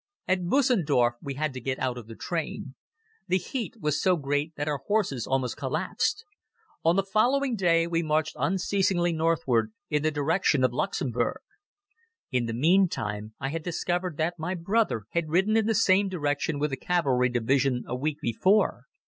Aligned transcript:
At 0.27 0.45
Busendorf 0.47 1.13
we 1.21 1.35
had 1.35 1.53
to 1.53 1.61
get 1.61 1.77
out 1.77 1.95
of 1.95 2.07
the 2.07 2.15
train. 2.15 2.73
The 3.27 3.37
heat 3.37 3.75
was 3.79 4.01
so 4.01 4.15
great 4.17 4.55
that 4.55 4.67
our 4.67 4.79
horses 4.79 5.27
almost 5.27 5.57
collapsed. 5.57 6.25
On 6.83 6.95
the 6.95 7.03
following 7.03 7.55
day 7.55 7.85
we 7.85 8.01
marched 8.01 8.35
unceasingly 8.35 9.13
northward 9.13 9.71
in 9.91 10.01
the 10.01 10.09
direction 10.09 10.63
of 10.63 10.73
Luxemburg. 10.73 11.41
In 12.31 12.47
the 12.47 12.55
meantime, 12.55 13.35
I 13.39 13.49
had 13.49 13.61
discovered 13.61 14.17
that 14.17 14.39
my 14.39 14.55
brother 14.55 15.03
had 15.11 15.29
ridden 15.29 15.55
in 15.55 15.67
the 15.67 15.75
same 15.75 16.09
direction 16.09 16.57
with 16.57 16.71
a 16.73 16.77
cavalry 16.77 17.29
division 17.29 17.83
a 17.85 17.95
week 17.95 18.17
before. 18.21 18.85